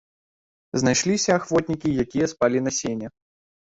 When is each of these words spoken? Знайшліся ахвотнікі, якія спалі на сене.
Знайшліся 0.83 1.29
ахвотнікі, 1.43 1.95
якія 2.07 2.25
спалі 2.35 2.67
на 2.69 2.79
сене. 2.83 3.17